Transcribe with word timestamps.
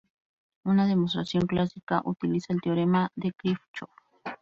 Una 0.63 0.87
demostración 0.87 1.45
clásica 1.45 2.01
utiliza 2.03 2.53
el 2.53 2.61
teorema 2.61 3.11
de 3.13 3.33
Kirchhoff. 3.33 3.91